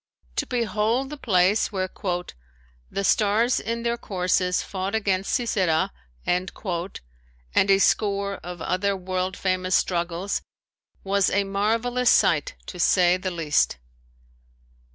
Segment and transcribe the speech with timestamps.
[0.37, 1.87] To behold the place where
[2.89, 5.93] "The stars in their courses fought against Sisera"
[6.25, 6.51] and
[7.69, 10.41] a score of other world famous struggles
[11.03, 13.77] was a marvelous sight to say the least.